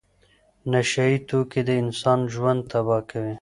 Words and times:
نشه 0.71 1.03
یي 1.09 1.17
توکي 1.27 1.61
د 1.67 1.69
انسان 1.81 2.19
ژوند 2.33 2.61
تباه 2.71 3.01
کوي. 3.09 3.29